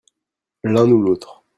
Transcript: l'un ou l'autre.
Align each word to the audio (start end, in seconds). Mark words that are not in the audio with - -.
l'un 0.63 0.89
ou 0.89 1.03
l'autre. 1.03 1.43